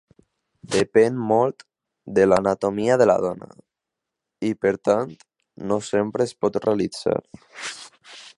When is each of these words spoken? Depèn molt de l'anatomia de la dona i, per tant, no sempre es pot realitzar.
Depèn 0.75 1.17
molt 1.31 1.65
de 2.15 2.25
l'anatomia 2.29 2.97
de 3.01 3.07
la 3.09 3.17
dona 3.27 3.51
i, 3.59 4.51
per 4.65 4.75
tant, 4.91 5.15
no 5.73 5.79
sempre 5.93 6.31
es 6.31 6.35
pot 6.47 6.63
realitzar. 6.67 7.17